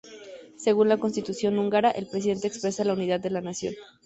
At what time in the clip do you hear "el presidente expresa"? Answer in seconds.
1.91-2.83